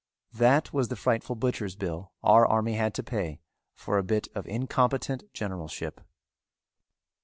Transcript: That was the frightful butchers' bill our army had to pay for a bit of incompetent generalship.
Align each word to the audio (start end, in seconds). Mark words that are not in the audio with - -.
That 0.33 0.73
was 0.73 0.87
the 0.87 0.95
frightful 0.95 1.35
butchers' 1.35 1.75
bill 1.75 2.11
our 2.23 2.43
army 2.47 2.73
had 2.73 2.95
to 2.95 3.03
pay 3.03 3.39
for 3.75 3.99
a 3.99 4.03
bit 4.03 4.27
of 4.33 4.47
incompetent 4.47 5.31
generalship. 5.31 6.01